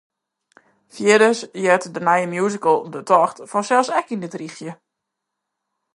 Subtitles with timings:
[0.95, 4.71] Fierders heart de nije musical ‘De Tocht’ fansels ek yn dit rychje.